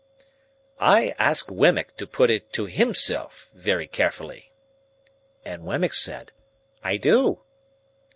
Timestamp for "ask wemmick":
1.19-1.95